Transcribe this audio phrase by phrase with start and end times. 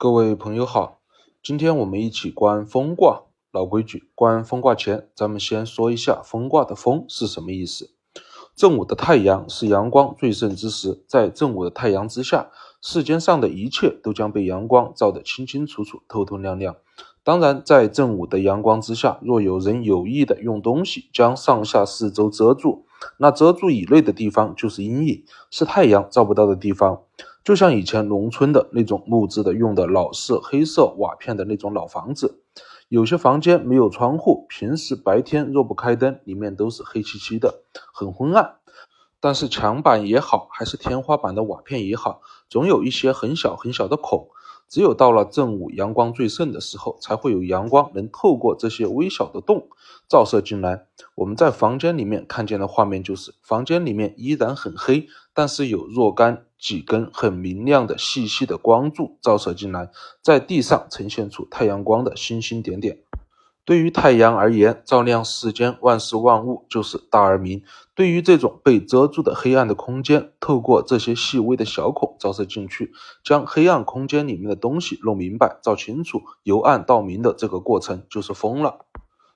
[0.00, 1.00] 各位朋友好，
[1.42, 3.24] 今天我们一起观风卦。
[3.50, 7.90] 老规矩，观风卦前，咱们先说一下风卦的“风”是什么意思。
[8.54, 16.76] 正午的太阳是阳光最盛之时，在正午的太阳之下，世间上的一切都将被阳光照得清清楚楚、透透亮亮。
[17.24, 22.86] 当然，在正午的阳光之下，若有人有意的用东西将上下四周遮住，
[23.16, 27.02] 那遮住以内的地方就是阴影，是太阳照不到的地方。
[27.44, 32.42] 就像以前农村的那种木质的、用的老式黑色瓦片的那种老房子，
[32.88, 37.62] 有些房间没有窗户，平时白天若不开灯，里面都是黑漆漆的，
[37.92, 38.56] 很昏暗。
[39.20, 44.28] 但是墙板也好，还是天花板的瓦片也好，总有一些很小很小的孔。
[44.68, 49.68] 只有到了正午阳光最盛的时候，才会有阳光能透过这些微小的洞
[50.08, 50.86] 照射进来。
[51.14, 59.90] 我们在房间里面看见的画面就是，房间里面依然很黑，但是有若干几根很明亮的细细的光柱照射进来，
[60.22, 62.98] 在地上呈现出太阳光的星星点点。
[63.68, 67.62] 对于太阳而言，照亮世间万事万物就是大而明。
[67.94, 78.86] 对于这种被遮住的黑暗的空间，透过这些细微的小孔照射进去，将黑暗空间里面的东西弄明白、照清楚，由暗到明的这个过程就是风了。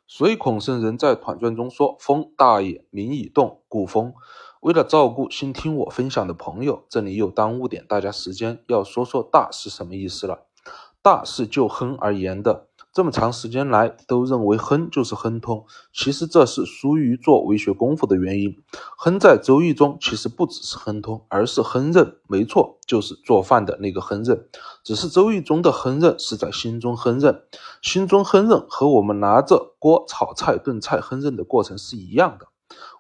[0.06, 4.14] 所以孔圣人在《团传》中说：“风大也，民以动，故风。”
[4.62, 10.46] 为了照顾新听我分享的朋友，这里又耽误点大家时间，要说说“大”是什么意思了。
[11.02, 12.68] “大”是就亨而言的。
[12.92, 18.54] 这么长时间来都认为亨就是亨通，其实这是疏于做为学功夫的原因。
[18.98, 24.46] 亨在《周易》中其实不只是亨通，而是亨刃，没错，就是做饭的那个亨刃。
[24.84, 27.42] 只是《周易》中的亨刃是在心中亨刃，
[27.80, 32.46] 心中亨刃和我们拿着锅炒菜炖菜亨刃的过程是一样的。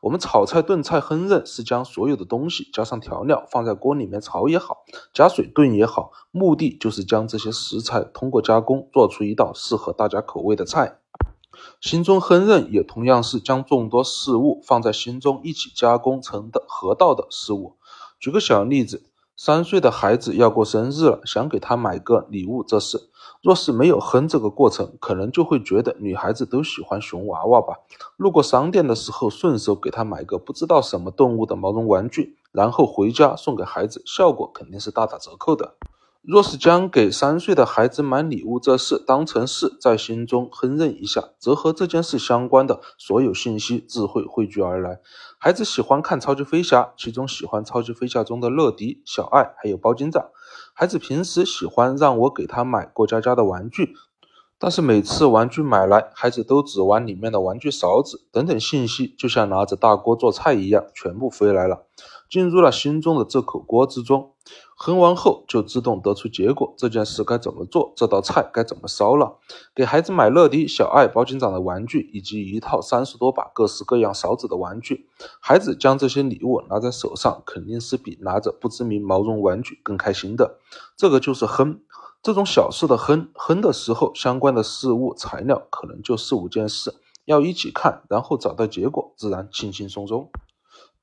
[0.00, 10.98] 我们炒菜炖菜烹饪是将所有的东西加上调料放在锅里面炒也好，加水炖也好，目的就是将这些食材通过加工做出一道适合大家口味的菜。
[11.80, 17.76] 心中烹饪也同样是将众多事物放在心中一起加工成的合道的事物。
[18.18, 19.04] 举个小例子。
[19.34, 23.10] 三岁的孩子要过生日了，想给他买个礼物，这事
[23.42, 27.74] 若是没有哼这个过程，可能就会觉得女孩子都喜欢熊娃娃吧。
[28.16, 35.74] 路过商店的时候，顺手给她买个不知道什么动物的毛绒玩具，然后回家送给孩子，效果肯定是大打折扣的。
[36.22, 45.00] 若是将给三岁的孩子买礼物这事当成是在心中哼认一下，则和这件事相关的所有信息智慧汇聚而来。
[45.36, 50.28] 孩子喜欢看超级飞侠，其中喜欢超级飞侠中的乐迪、小爱还有包警长。
[50.82, 53.94] 孩子平时喜欢让我给他买过家家的玩具，
[54.58, 61.86] 但是每次玩具买来，孩子都只玩里面的玩具勺子，等等信息就像拿着大锅做菜一样，全部飞来了。
[62.32, 64.32] 进入了心中的这口锅之中，
[64.74, 66.72] 哼完后就自动得出结果。
[66.78, 67.92] 这件事该怎么做？
[67.94, 69.36] 这道菜该怎么烧了？
[69.74, 75.10] 给孩子买乐迪、小爱、包警长的玩具，以及一套三十多把各式各样勺子的玩具。
[75.40, 80.58] 孩子将这些礼物拿在手上，肯定是比拿着不知名毛绒玩具更开心的。
[80.96, 81.82] 这个就是哼。
[82.22, 86.94] 这种小事的哼哼的时候，相关的事物材料可能就四五件事，
[87.26, 90.30] 要一起看，然后找到结果，自然轻轻松松。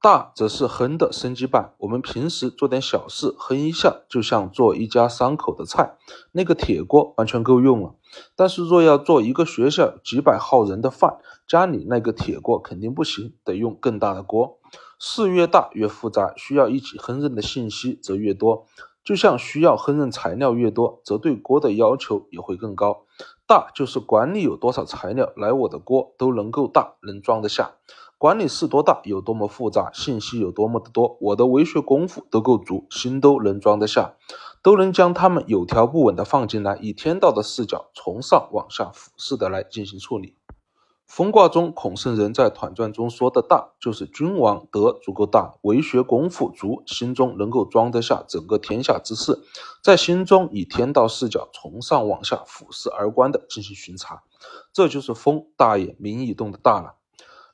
[0.01, 1.73] 大则是哼的升级版。
[1.79, 5.97] 我们平时做点小事，哼一下，就像做一家三口的菜，
[6.31, 7.95] 那个铁锅完全够用了。
[8.33, 14.57] 但是若要做一个学校几百号人的饭，家里那个铁锅肯定不行，得用更大的锅。
[14.97, 18.67] 事越大越复杂，需要一起烹饪的信息则越多。
[19.03, 23.05] 就像需要烹饪材料越多，则对锅的要求也会更高。
[23.45, 27.71] 大就是管理有多少材料来我的锅都能够大，能装得下。
[28.19, 34.15] 管理是多大，有多么复杂，信息有多么的多，我的微学功夫都够足，心都能装得下，
[34.61, 40.35] 都能将他们有条不紊的放进来，以天道的视角从上往下俯视的来进行处理。
[41.07, 49.39] 风卦中，孔圣人在《团传》中说的大，就是君王德足够大，为学功夫足，心中能够装得下整个天下之事，
[49.81, 54.23] 在心中以天道视角从上往下俯视而观的进行巡查，
[54.73, 56.98] 这就是风大也，民以动的大了。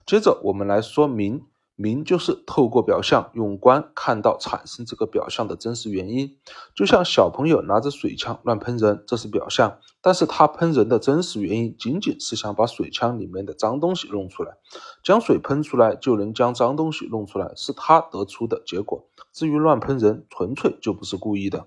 [0.06, 1.42] 接着我们来说明，
[1.76, 6.38] 明就是透过表象用观看到产生这个表象的真实原因。
[6.76, 14.58] 就像小朋友拿着水枪乱喷人，这是表象，但是他喷人的真实原因仅仅是想把水枪里面的脏东西弄出来，
[15.04, 19.08] 将水喷出来就能将脏东西弄出来，是他得出的结果。
[19.34, 21.66] 至于乱喷人，纯粹就不是故意的，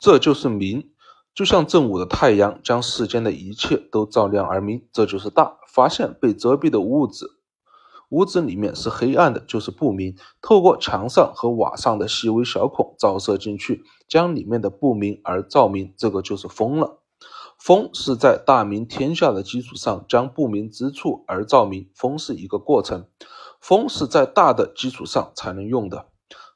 [0.00, 0.90] 这就是明。
[1.32, 5.58] 就像正午的太阳将世间的一切都照亮而明，这就是大。
[5.68, 7.30] 发现被遮蔽的物质。
[8.14, 10.14] 屋子里面是黑暗的，就是不明。
[10.40, 17.00] 透过墙上和瓦上的细微小孔照射进去，将里面的不明而照明，这个就是风了。
[17.58, 23.06] 风是在大明天下的基础上将不明之处而照明，风是一个过程，
[23.60, 26.06] 风是在大的基础上才能用的。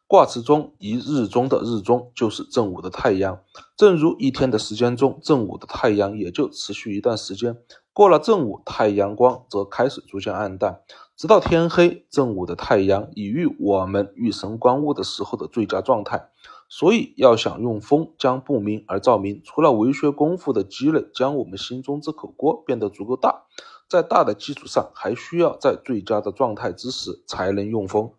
[0.07, 3.41] 卦辞中一日中的日中就是正午的太阳，
[3.77, 7.59] 正如一天的时间中，正午的太阳也就持续一段时间，
[7.93, 10.81] 过了正午，太阳光则开始逐渐暗淡，
[11.19, 12.07] 直到天黑。
[12.11, 16.29] 正午的太阳已遇我们遇神观物的时候的最佳状态，
[16.69, 23.47] 所以要想用风将不明而照明，除了为学功夫的积累，将我们心中这口锅变得足够大，
[23.89, 28.13] 在大的基础上，还需要在最佳的状态之时才能用风。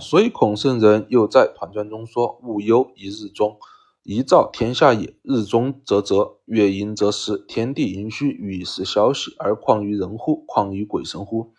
[0.00, 3.58] 所以孔圣人又在《团传》中说：“勿忧一日中，
[4.02, 5.14] 一照天下也。
[5.22, 10.42] 日中则泽，月阴则时，天地盈虚，与时消息，而况于人乎？
[10.48, 11.52] 况于鬼神乎？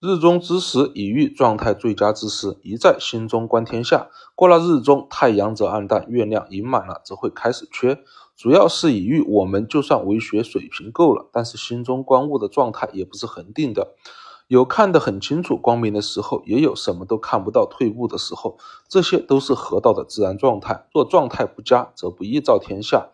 [0.00, 4.08] 日中之时，已遇状态最佳之时，一在心中观天下。
[4.36, 7.98] 过了日中，太阳则暗淡，月亮盈满了，则会开始缺。
[8.36, 13.94] 主要是已遇我们就算为学水平够了，但是心中观物的状态也不是恒定的。”
[14.46, 18.56] 有看得很清楚光明的时候，也有什么都看不到退步的时候，
[18.88, 20.86] 这些都是河道的自然状态。
[20.94, 23.08] 若状态不佳，则不宜照天下，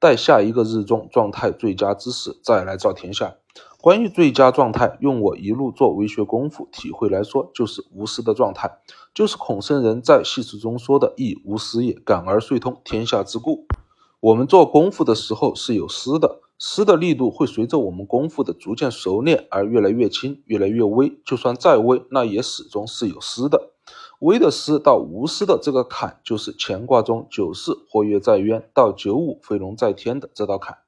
[0.00, 3.36] 待下一个日中状态最佳之时再来照天下。
[3.80, 8.78] 关于最佳状态，用我一路做为学功夫体会来说，就是无私的状态，
[9.14, 13.66] 就是孔圣人在系辞中说的“亦无私也，感而遂通天下之故”。
[14.20, 16.40] 我们做功夫的时候是有私的。
[16.58, 21.20] 施的力度会随着我们功夫的逐渐熟练而越来越轻，越来越微。
[21.22, 23.72] 就算再微，那也始终是有施的。
[24.20, 30.78] 微的施到无私的这个坎，就是乾卦中九四或跃在渊到九五飞龙在天的这道坎。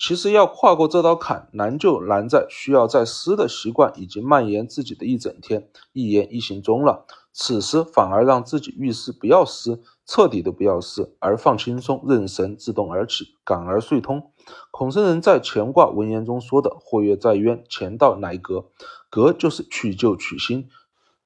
[0.00, 7.04] 其实要跨过这道坎，难就难在需要在施的习惯已经蔓延自己的一整天、一言一行中了。
[7.34, 14.32] 此时反而让自己遇事不要施，彻底的不要施，而放轻松，任神自动而起，感而遂通。
[14.70, 18.70] 孔圣人在乾卦文言中说的“或跃在渊，乾道乃革”，
[19.10, 20.70] 革就是去旧取新，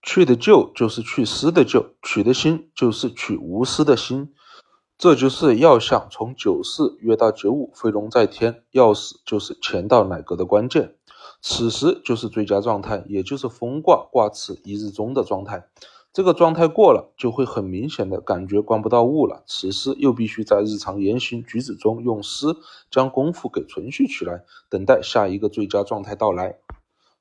[0.02, 4.34] 去的旧就是去失的旧，取的新就是取无私的心。
[4.96, 10.94] 这就是要想从九四跃到九五飞龙在天，要死就是乾道乃革的关键。
[11.42, 15.68] 此时就是最佳状态，也就是风卦卦辞一日中的状态。
[16.12, 19.42] 这个状态过了，就会很明显的感觉观不到物了。
[19.46, 22.46] 此时又必须在日常言行举止中用诗
[22.88, 26.56] 将功夫给存续起来，等待下一个最佳状态到来。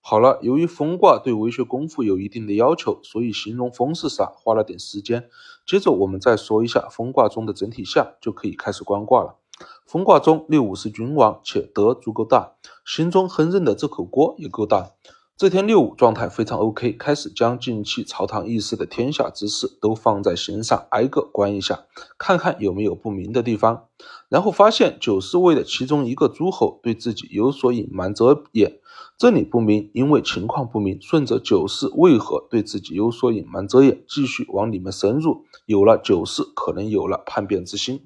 [0.05, 5.29] 好了，由于风卦对为学功夫有一定的要求，所以形容风是啥花了点时间。
[5.65, 9.37] 接着我们再说一下风卦中的整体象，就可以开始观卦了。
[9.85, 12.51] 风卦中六五是君王，且德足够大，
[12.85, 14.91] 心中烹饪的这口锅也够大。
[15.35, 21.85] 这天六五状态非常 OK，开始将近期朝堂议事的天下之事都放在心上，挨个观一下，
[22.19, 23.87] 看看有没有不明的地方。
[24.29, 28.79] 然后发现九四位的其中一个诸侯对自己有所隐瞒遮掩，
[29.17, 31.01] 这里不明，因为情况不明。
[31.01, 38.05] 顺着九四为何对自己有所隐瞒遮掩，继续往里面深入，有了九四，可能有了叛变之心。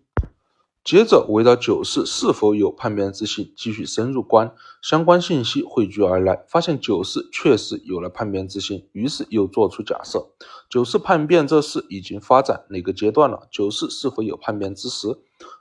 [0.87, 10.29] 接着围绕九四是否有叛变之心，继续深入观，相关信息汇聚而来，发现九四确实有了叛变之心，于是又做出假设：
[10.69, 13.49] 九四叛变这事已经发展哪个阶段了？
[13.51, 15.09] 九四是否有叛变之时？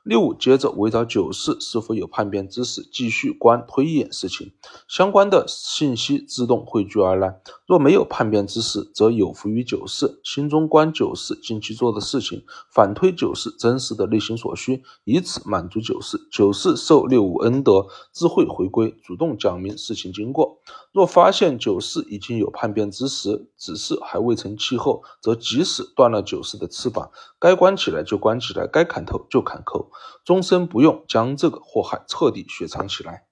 [0.04, 4.52] 六五接着围绕九四是否有叛变之时，继续观推演事情，
[4.86, 7.40] 相关的信息自动汇聚而来。
[7.66, 16.16] 若没有叛变之时，则有福于九世，心中观九世近期做的事情，反推九世真实的内心所需，以此满足九世。
[16.30, 20.60] 九世受六五恩德，自会回归，主动讲明事情经过。
[20.92, 29.90] 若发现九世已经有叛变之时，只是还未成气候，则即使断了九世的翅膀，该关起来就关起来，该砍头就砍头。
[30.24, 33.24] 终身不用将这个祸害彻底雪藏起来。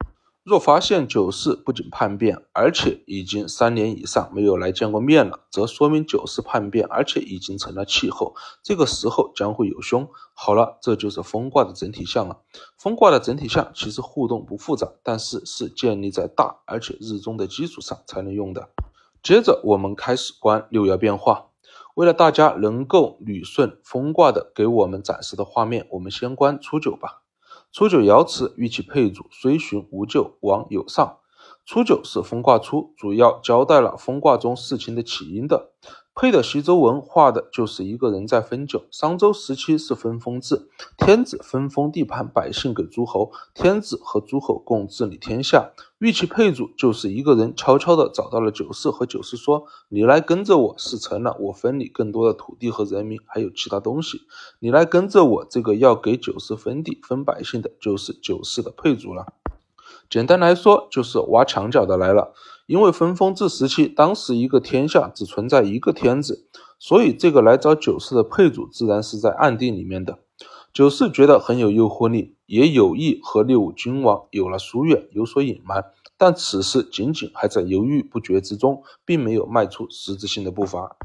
[0.45, 8.35] 若发现九四不仅叛变，而且已经三年以上没有来见过面了，则说明九四叛变，而且已经成了气候。
[8.63, 10.07] 这个时候将会有凶。
[10.35, 12.41] 好了，这就是风卦的整体象了。
[12.77, 18.69] 风卦的整体象其实互动不复杂，但是是建立在大而且日中的基础上才能用的。
[19.23, 21.47] 接着我们开始观六爻变化。
[21.95, 27.23] 为了大家能够捋顺风卦的给我们展示的画面，我们先观初九吧。
[27.75, 31.19] 初九爻辞与其配主，虽循无咎，往有上。
[31.67, 35.73] 初九是风卦初，主要交代了风卦中事情的起因的。
[36.17, 38.85] 配的西周文画的就是一个人在分酒。
[38.93, 45.73] 商周时期是分封制，天子分封地盘，百姓给诸侯，天子和诸侯共治理天下。
[45.99, 54.21] 玉器配主就是一个人悄悄地找到了九世，和九世说：“你来跟着我是成了，我分你更多的土地和人民，还有其他东西。
[54.61, 59.33] 你来跟着我，这个要给九世分地、分百姓的，就是九世的配主了。
[60.09, 62.35] 简单来说，就是挖墙脚的来了。”
[62.67, 66.47] 因为分封制时期，当时一个天下只存在一个天子，
[66.79, 70.21] 所以这个来找九世的配主自然是在暗地里面的。
[70.73, 75.85] 九世觉得很有诱惑力，也有意和六五君王有了疏远，有所隐瞒。
[76.17, 80.97] 但此事仅仅还在犹豫不决之中，并没有迈出实质性的步伐。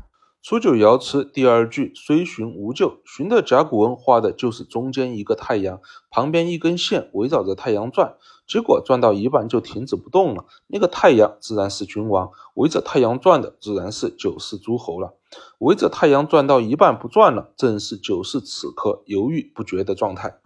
[0.42, 8.16] 初九爻辞第二句虽循无咎，循的甲骨文画的就是中间一个太阳，旁边一根线围绕着太阳转，
[8.48, 10.46] 结果转到一半就停止不动了。
[10.68, 15.16] 那个太阳自然是君王，围着太阳转的自然是九世诸侯了。
[15.60, 20.40] 围着太阳转到一半不转了，正是九世此刻犹豫不决的状态。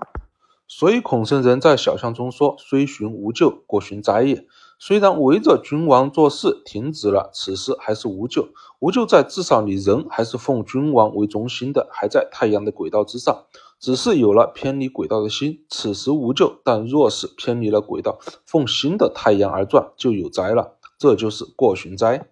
[0.68, 4.48] 所以孔圣人在小象中说：“虽循无咎，过循哉也。”
[4.86, 8.50] 虽然围着君王做事停止了，此事还是无咎。
[8.80, 13.46] 无咎在至少你人还是奉君王为中心的，还在太阳的轨道之上，
[13.80, 16.60] 只是有了偏离轨道的心，此时无咎。
[16.66, 20.74] 但若是偏离了轨道，奉新的太阳而转，就有灾了。
[20.98, 22.28] 这就是过循灾。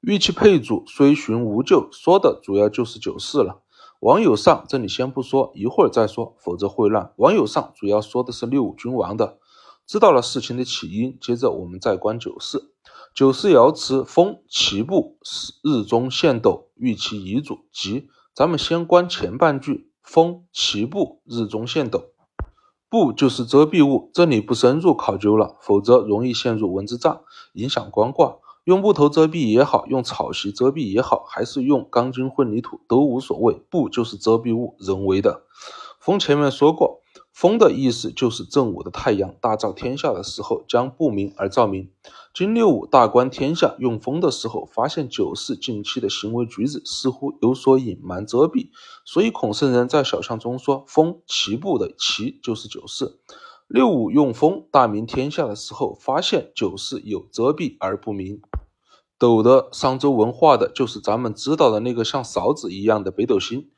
[0.00, 3.58] 玉器配主虽循无咎，说的主要就是九世了。
[3.98, 7.12] 网友上这里先不说，一会儿再说，否则会乱。
[7.16, 9.38] 网友上主要说的是六五君王的。
[9.88, 12.74] 知道了事情的起因，接着我们再观九四。
[13.14, 15.16] 九四爻辞：风其部，
[15.64, 17.60] 日中现斗，欲其遗嘱。
[17.72, 22.10] 即咱们先观前半句：风其部，日中现斗。
[22.90, 27.22] 部就是遮蔽物，这里不深入考究了，否则容易陷入文字障，
[27.54, 28.36] 影响观卦。
[28.64, 33.54] 用木头遮蔽也好，用草席遮蔽也好，还是用钢筋混凝土都无所谓。
[33.70, 35.44] 布就是遮蔽物，人为的。
[35.98, 37.00] 风前面说过。
[37.38, 41.88] 风的意思就是正午的太阳大照天下的时候，将不明而照明。
[42.34, 48.70] 金六五大观天下，用风的时候，发现九四近期的行为举止似乎有所隐瞒遮蔽，
[49.04, 53.20] 所以孔圣人在小象中说：“风其部的其就是九四。”
[53.68, 58.42] 六五用风大明天下的时候，发现九四有遮蔽而不明。
[59.16, 63.68] 斗的商周文化的就是咱们知道的那个像勺子一样的北斗星。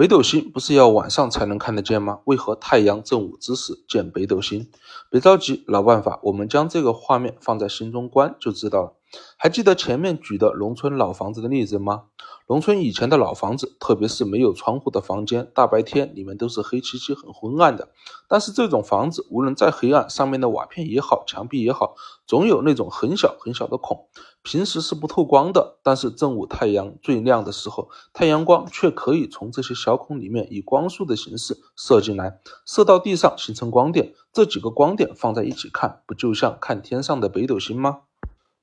[0.00, 2.20] 北斗星不是要晚上才能看得见吗？
[2.24, 4.66] 为何太阳正午之时见北斗星？
[5.10, 8.94] 别着急，老办法，我们将这个画面放在心中观就知道了。
[9.36, 12.04] 还记得前面举的农村老房子的例子吗？
[12.50, 17.90] 农村以前的老房子，特别是没有窗户的房间，大白天里面都是黑漆漆、很昏暗的。
[18.26, 21.94] 但是这种房子无论再黑暗，上面的瓦片也好，墙壁也好，
[22.26, 24.08] 总有那种很小很小的孔。
[24.42, 34.12] 平时是不透光的，但是正午太阳最亮的时候，太阳光却可以从这些小孔里面以光束的形式射进来，射到地上形成光点。
[34.32, 38.00] 这几个光点放在一起看，不就像看天上的北斗星吗？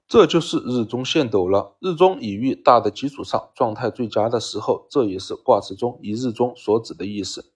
[0.08, 1.76] 这就是日中现斗了。
[1.82, 7.52] 日中已遇大的基础上，状态最佳的时候，这也是卦辞中一日中所指的意思。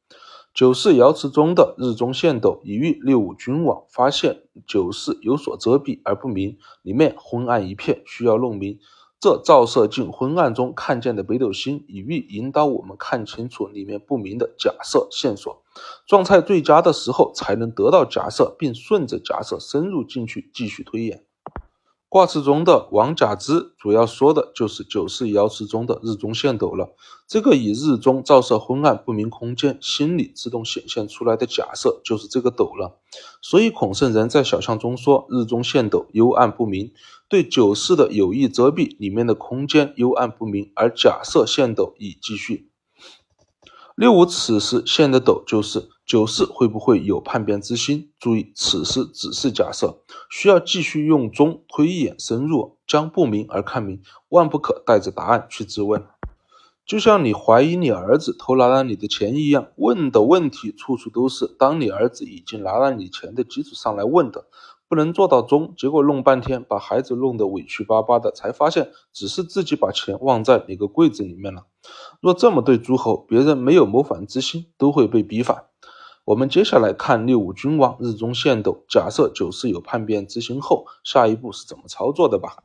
[0.54, 8.78] 九四爻辞中的日中现斗，以喻六五君王发现九四有所遮蔽而不明，里面昏暗一片，需要弄明。
[9.22, 15.64] 这照射进昏暗中看见的北斗星，以喻引导我们看清楚里面不明的假设线索。
[16.06, 21.24] 状态最佳的时候，才能得到假设，并顺着假设深入进去继续推演。
[22.12, 26.94] 卦辞中的王甲之，主要说的就是九世爻辞中的日中现斗了。
[27.26, 33.00] 这个以日中照射昏暗不明空间，心里自动显现出来的假设，就是这个斗了。
[33.42, 36.92] 所以孔圣人在小象中说日中现斗，幽暗不明，
[37.30, 42.70] 对九世的有意遮蔽里面的空间幽暗不明，而假设现斗以继续。
[43.96, 45.88] 六五此时现的斗就是。
[46.12, 48.12] 九世会不会有叛变之心？
[48.20, 56.06] 注意，此时只是假设，需要继续用中推演深入，将不明而看明，万不可带着答案去质问。
[56.86, 64.48] 就像你怀疑你儿子偷拿了你的钱一样，问的问题处处都是当你儿子已经拿了你钱的基础上来问的。
[64.90, 71.68] 不能做到中，结果弄半天，把孩子弄得委屈巴巴的，才发现只是自己把钱忘在哪个柜子里面了。
[72.20, 75.68] 若这么对诸侯，别人没有谋反之心，都会被逼反。
[76.32, 82.64] 我们接下来看六五君王日中现斗，假设九世有叛变之心后，下一步是怎么操作的吧？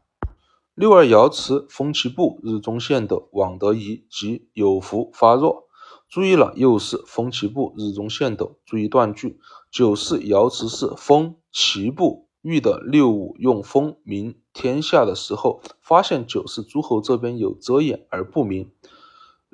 [0.77, 5.65] 六二爻辞：风其部，日中现斗，往得宜，即有福发弱。
[6.09, 8.57] 注意了，又是风其部，日中现斗。
[8.65, 9.41] 注意断句。
[9.73, 18.71] 九四爻辞是风其部，遇的六五用风明天下的时候，发现九四诸侯这边有遮掩而不明。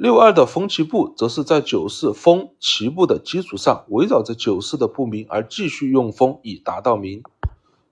[0.03, 7.23] 六二的风其部，则是在九四风其部的基础上，围绕着九四的不明而继续用风，以达到明。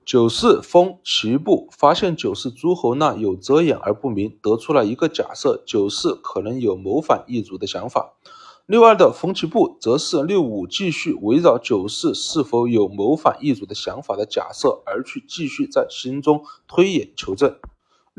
[0.04, 8.14] 九四风其部，发现九四诸侯那有遮掩而不明，得出了一个假设：九四可能有谋反易主的想法。
[8.66, 17.54] 六二的风其部，则是六五继续围绕九四是否有谋反易主的想法的假设而去继续在心中推演求证。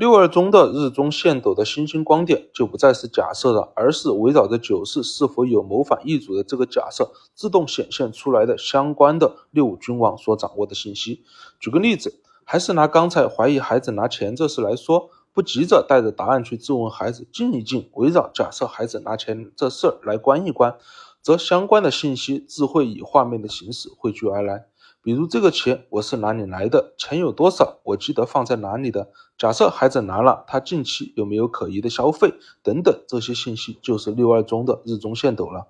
[0.01, 11.23] 六二中的日中线斗的星星光点就不再是假设了，而是围绕着九四是否有谋反易主的这个假设自动显现出来的相关的六五君王所掌握的信息。
[11.59, 15.11] 举个例子，还是拿刚才怀疑孩子拿钱这事来说。
[15.33, 20.75] 不急着带着答案去质问孩子，静一静，围绕假设孩子拿钱这事儿来观一观，
[21.21, 24.65] 则相关的信息自会以画面的形式汇聚而来。
[25.03, 26.93] 比如这个钱我是哪里来的？
[26.95, 27.79] 钱有多少？
[27.85, 29.09] 我记得放在哪里的？
[29.35, 32.35] 假设孩子拿了，他近期有没有可疑的消费？
[32.61, 35.69] 等等，这些信息就是六二中的日中线斗了。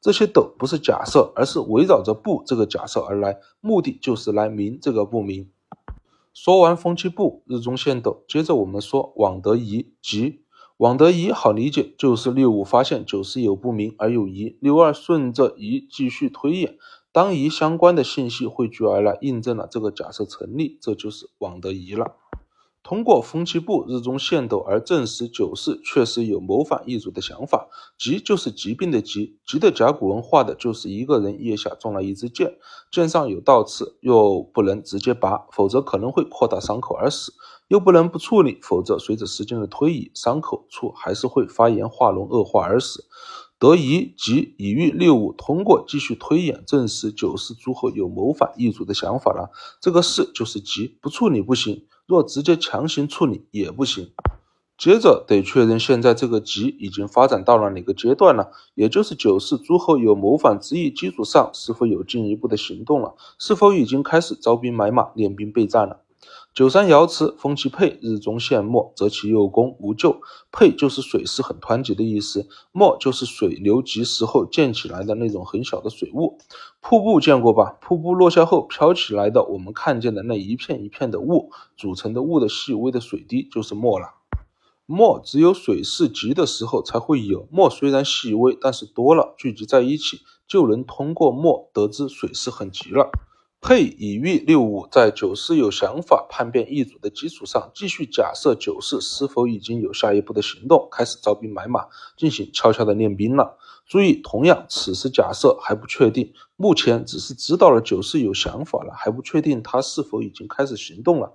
[0.00, 5.48] 这些斗不是假设，而是围绕着不这个假设而来，目的就是来明这个不明。
[6.34, 10.41] 说完风气不日中线斗，接着我们说往得疑即
[10.82, 16.76] 往得疑好理解，就是六五发现九四有不明而有疑，六二顺着疑继续推演，
[17.12, 22.16] 当疑相关的信息汇聚而来，印证了这个假设成立，这就是往得疑了。
[22.82, 32.56] 通过风气部日中线斗而证实九世确实有谋反易主的想法，疾就是疾病的疾，疾的甲骨文画的就是一个人腋下中了一支箭，
[32.90, 37.32] 箭上有倒刺，又不能直接拔，否则可能会扩大伤口而死，
[37.72, 43.06] 又不能不处理，否则随着时间的推移，伤口处还是会发炎化脓恶化而死。
[43.58, 49.50] 得疑即已遇六五通过继续推演证实九世诸侯有谋反异族的想法了，
[49.80, 51.86] 这个事就是急，不处理不行。
[52.04, 54.12] 若直接强行处理也不行，
[54.76, 63.14] 接着得确认现在这个急已经发展到了哪个阶段了，也就是九世诸侯有谋反之意基础上，是否有进一步的行动了？
[63.38, 66.00] 是否已经开始招兵买马、练兵备战了？
[66.54, 70.20] 九三爻辞：风其沛，日中现没，则其右宫无咎。
[70.50, 76.36] 沛就是水势很湍急的意思，没就是水流急时候溅起来的那种很小的水雾。
[76.82, 77.78] 瀑布见过吧？
[77.80, 84.16] 瀑布落下后飘起来的，我们看见的那一片一片的雾组成的雾的细微的水滴就是墨了。
[84.84, 93.10] 墨只有水势急的时候才会有，墨虽然细微，但是多了聚集在一起，就能通过墨得知水势很急了。
[93.64, 103.56] 配已遇六五在九四有想法叛变易主的基础上，继续假设九四是否已经有下一步的行动，开始招兵买马，进行悄悄的练兵了。
[103.86, 111.32] 注意，同样，此时假设还不确定，目前只是知道了九四有想法了，还不确定他是否已经开始行动了。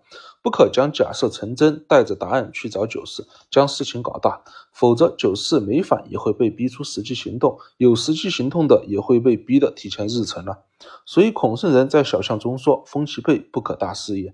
[0.47, 10.63] 不可将假设成真，带着答案去找九世，将事情搞大，否则九世没反也会被逼出实际行动，有实际行动的也会被逼得提前日程了。
[11.05, 14.33] 所以孔圣人在小象中说：“风其背，不可大事也。”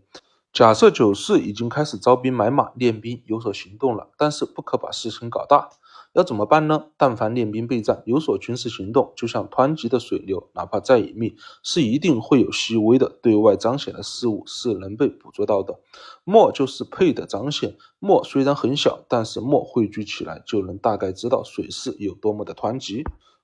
[0.54, 5.72] 假设九世已经开始招兵买马、练兵，有所行动了，但是不可把事情搞大。
[6.14, 6.86] 要怎么办呢？
[6.96, 15.80] 但凡练兵备战，有所军事行动，就像湍急的水流，哪怕再隐秘，是一定会有细微的对外彰显的事物是能被捕捉到的。
[16.24, 23.04] 墨就是配的彰显，墨虽然很小，但是墨汇聚起来，就能大概知道水势有多么的湍急。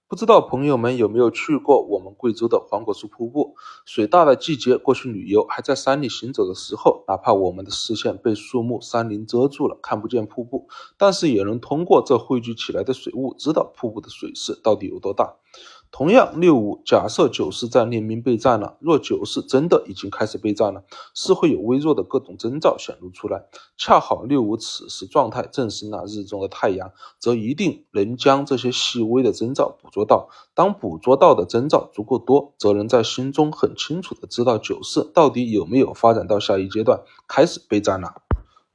[0.10, 3.56] 不知道朋友们有没有去过我们贵州的黄果树瀑布？
[3.86, 10.68] 水大的季节过去旅游，还在山里行走的时候，哪怕我们的视线被树木、山林遮住了，看不见瀑布，
[10.98, 15.36] 但是也能通过这汇聚起来的水雾，知道瀑布的水势到底有多大。
[15.92, 18.78] 同样，六五假设九四在练兵备战了。
[18.80, 23.46] 若九四真的已经开始备战了，是会有微弱的各种征兆显露出来。
[23.76, 30.30] 恰好六五此时状态正是那日中的太阳，则一定能将这些细微的征兆捕捉到。
[30.54, 38.22] 当捕捉到的征兆足够多，则能在心中很清楚的知道九四到底有没有发展到下一阶段，开始备战了。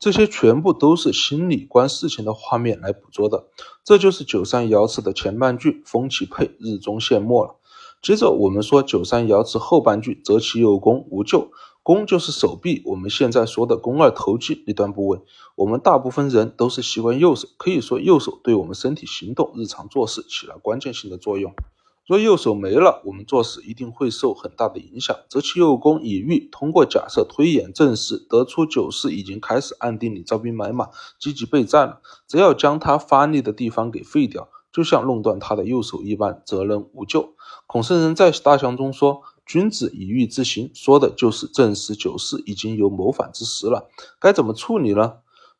[0.04, 3.46] 这些全部都是心理观事情的画面来捕捉的，
[3.82, 7.56] 这就是九三爻辞的前半句“风起沛，日中现没”了。
[8.02, 11.50] 接着我们说九三爻辞后半句“择其右弓，无咎”。
[11.82, 15.20] 弓就是手臂，我们现在说的肱二头肌一段部位。
[15.54, 21.54] 我们大部分人都是习惯右手，可以说右手对我们身体行动、日常做事起了关键性的作用。
[22.06, 25.16] 若右手没了，我们做事一定会受很大的影响。
[25.26, 32.00] 择其右弓以御，通过假设推演证实，得出九世已经开始暗地里招兵买马，积极备战了。
[32.28, 37.34] 只要将他发力的地方给废掉，就像弄断他的右手一般，则能无救。
[37.66, 43.88] 孔圣人在大象中说：“君子以欲之行，说的就是证实九世已经有谋反之时了。
[44.20, 45.14] 该怎么处理呢？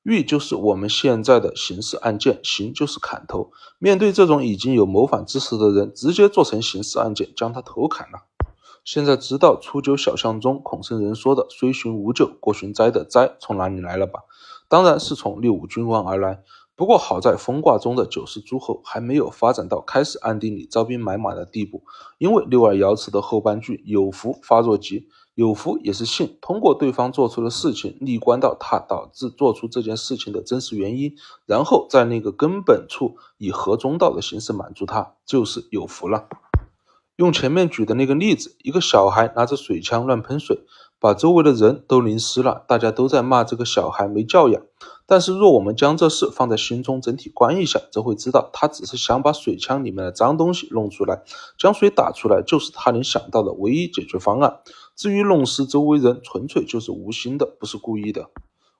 [0.04, 3.50] 狱就是我们现在的刑事案件，刑就是砍头。
[3.78, 8.24] 面对这种已经有谋反之时的人，直接做成刑事案件，将他头砍了。
[8.84, 14.20] 现在知道初九小巷中孔圣人说的“虽寻无咎，过寻灾”的灾从哪里来了吧？
[14.68, 16.42] 当然是从六五君王而来。
[16.76, 21.84] 不过好在风卦中的九世诸侯还没有发展到开始暗地里招兵买马的地步，
[22.18, 31.14] 因为六二爻辞的后半句有福发若吉，有福也是信，通过对方做出的事情，逆观到他导致做出这件事情的真实原因，
[31.46, 36.28] 然后在那个根本处以合中道的形式满足他，就是有福了。
[37.16, 40.64] 用前面举的那个例子，一个小孩拿着水枪乱喷水，
[41.04, 44.62] 把周围的人都淋湿了，大家都在骂这个小孩没教养。
[45.04, 51.22] 但是，若我们将这事放在心中整体观一下，则会知道，他只是想把水枪里面的脏东西弄出来，
[51.58, 54.60] 将水打出来，就是他能想到的唯一解决方案。
[54.96, 58.30] 至于弄湿周围人，纯粹就是无心的，不是故意的。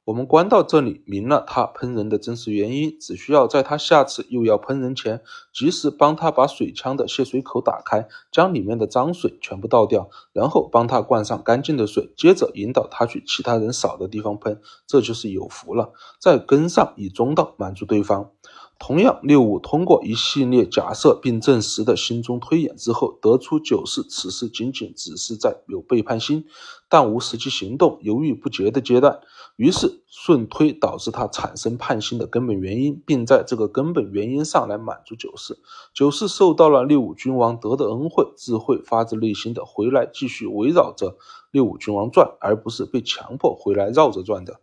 [0.05, 15.95] 我们观到这里，明了他喷人的真实原因，只需要在他下次又要喷人前，及时帮他把水枪的泄水口打开，将里面的脏水全部倒掉，然后帮他灌上干净的水，接着引导他去其他人少的地方喷，这就是有福了。
[16.21, 18.31] 再跟上以中道满足对方。
[18.79, 26.45] 同样，六五通过一系列假设并证实的心中推演之后，得出九四此事仅仅只是在有背叛心，
[26.91, 29.21] 但无实际行动、犹豫不决的阶段。
[29.57, 35.59] 于是顺推导致他产生叛心的根本原因，并在这个根本原因上来满足九世。
[35.93, 41.17] 九世受到了六五君王德的恩惠，自会发自内心的回来继续围绕着
[41.53, 44.61] 六五君王转，而不是被强迫回来绕着转的。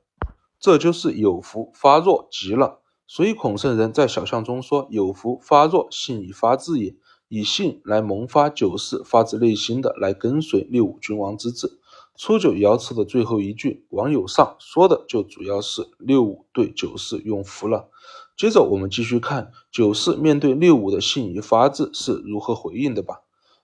[0.59, 2.79] 这就是有福发弱极了。
[3.07, 6.95] 所以孔圣人在小象中说：“有福发弱，信以发自也。
[7.27, 11.79] 以信来萌发九世发自内心的来跟随六五君王之志。”
[12.17, 17.89] 初九爻辞的最后一句“王有上”说的就主要是六五对九四用福了。
[18.37, 23.21] 接着我们继续看九四面对六五的信以发志是如何回应的吧。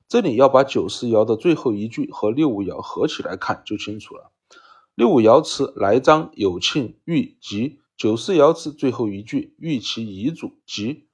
[0.08, 4.32] 这里要把九四爻的最后一句和六五爻合起来看就清楚了。
[4.96, 7.80] 六五爻辞来章有庆遇吉。
[7.98, 11.08] 九四爻辞最后一句“欲其遗嘱”，即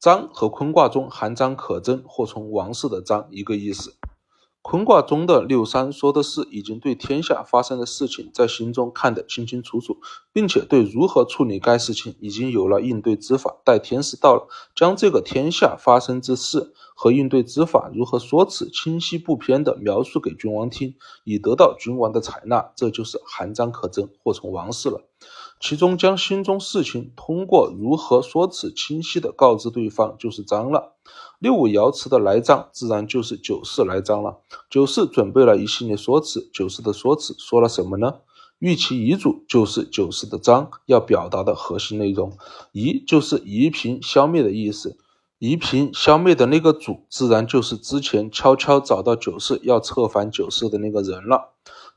[0.00, 3.94] 章和坤卦中含章可贞或从王室的章一个意思。
[4.62, 9.98] 坤卦中的六三说的是已经对天下发生的事情在心中看得清清楚楚，
[10.32, 13.56] 并且对如何处理该事情已经有了应对之法。
[13.64, 14.46] 待天时到了，
[14.76, 20.94] 将这个天下发生之事和应对之法如何说辞清晰不偏地描述给君王听，
[21.24, 25.00] 以得到君王的采纳，这就是含章可贞或从王室了。
[25.62, 30.96] 其中将心中事情通过如何说辞清晰的告知对方，就是章了。
[31.38, 34.40] 六五爻辞的来章，自然就是九四来章了。
[34.68, 38.16] 九四准备了一系列说辞，九四的说辞说了什么呢？
[38.58, 42.36] 欲其遗嘱，就是九四的章要表达的核心内容。
[42.72, 44.98] 遗就是遗平消灭的意思，
[45.38, 51.52] 夷平消灭的那个主，自然就是之前悄悄找到九四要策反九四的那个人了。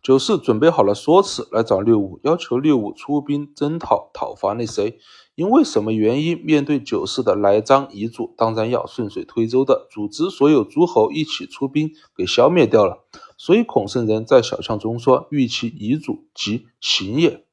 [0.06, 5.00] 九世准备好了说辞来找六五，要求六五出兵征讨讨伐那谁？
[5.34, 6.40] 因为什么原因？
[6.46, 13.04] 面对九世的来章遗嘱，当然要顺水推舟的组织所有诸侯一起出兵给消灭掉了。
[13.36, 17.44] 所以孔圣人在小象中说：“欲其遗嘱，即行也。”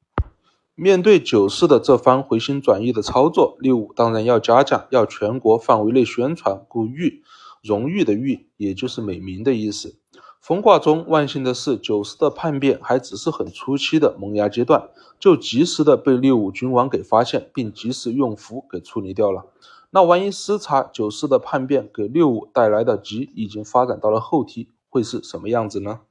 [0.77, 6.63] 面对九世的这番回心转意的操作，六五当然要嘉奖，要全国范围内宣传。
[6.69, 7.23] 故誉，
[7.63, 9.97] 荣誉的誉，也就是美名的意思。
[10.43, 19.45] 风卦中，万幸的是，九世的叛变还只是很初期的萌芽阶段，就及时的被六五君王给发现，并及时用符给处理掉了。
[19.91, 26.01] 那万一失察，九世的叛变给六五带来的吉已经发展到了后期，会是什么样子呢？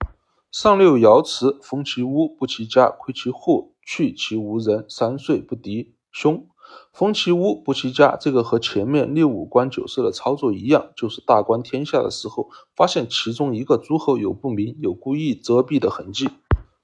[0.50, 6.46] 上六爻辞：封其屋，不其家，窥其户，去其无人，三岁不敌凶。
[6.92, 16.28] 风其屋不其家，这个和前面六五观九色的操作一样，就是大观天下的时候，发现其中一个诸侯有不明、有故意遮蔽的痕迹。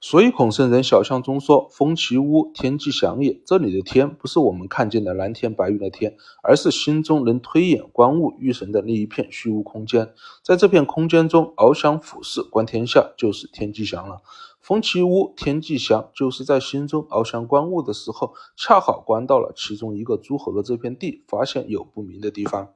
[0.01, 10.13] 所以孔圣人小象中说：“风其屋，天际祥也。”这里的天不是我们看见的蓝天白云的天，而是心中能推演观物御神的那一片虚无空间。
[10.41, 14.21] 在这片空间中翱翔俯视观天下，就是天际祥了。
[14.69, 22.67] 红旗屋，天际祥，就是在心中翱翔观物的时候，恰好观到了其中一个诸侯的这片地，发现有不明的地方，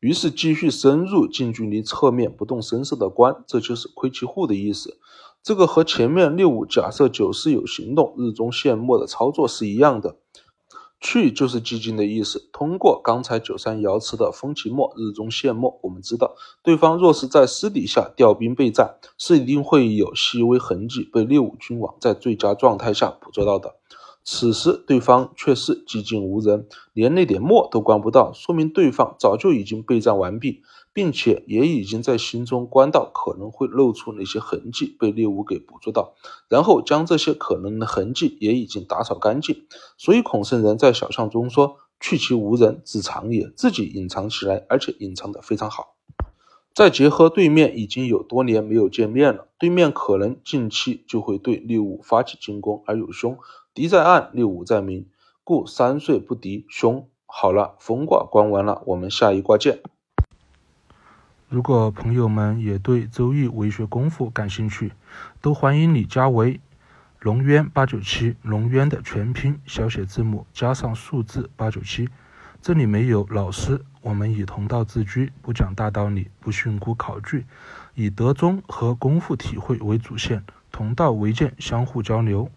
[0.00, 4.96] 于是继续深入近距离侧面不动声色的观，这就是窥其户的意思。
[5.42, 10.16] 这个和前面六五假设九四有行动，日中现没的操作是一样的。
[11.00, 12.48] 去就是寂静的意思。
[12.52, 23.76] 通过刚才九三爻辞的“风起末，日中现末”，我们知道，对方若是在私底下调兵备战，是一定会有细微痕迹被六五君王在最佳状态下捕捉到的。
[24.28, 30.62] 此时对方却是寂静无人，连那点墨都关不到，说明对方早就已经备战完毕，
[30.96, 36.14] 并且也已经在心中观到可能会露出哪些痕迹被猎物给捕捉到，
[36.48, 39.66] 然后将这些可能的痕迹也已经打扫干净。
[39.98, 45.96] 所以孔圣人在小象中说：“去其无人，自藏也。”自己隐藏起来，而且隐藏的非常好。
[46.72, 53.36] 再结合对面已经有多年没有见面了，对面可能近期就会对猎物发起进攻，而有凶。
[53.74, 55.06] 敌在暗，猎物在明，
[55.44, 57.06] 故三岁不敌凶。
[57.26, 59.82] 好了，风卦观完了，我们下一卦见。
[61.48, 64.92] 如果朋友们也对《周易》为学功夫感兴趣，
[65.40, 66.60] 都欢迎你加为
[67.20, 72.08] 龙渊八九七，龙渊的全拼小写字母加上数字八九七。
[72.60, 77.46] 这里没有老师，我们以同道自居，不讲大道理，不训诂考据，
[77.94, 82.50] 以德宗和功夫体会为主线，同道为鉴，相互交流。